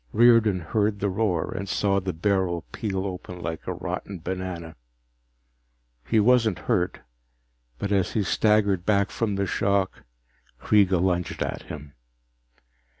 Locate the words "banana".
4.17-4.75